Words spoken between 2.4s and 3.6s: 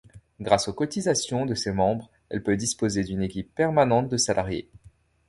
peut disposer d'une équipe